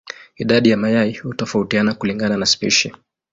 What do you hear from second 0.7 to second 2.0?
mayai hutofautiana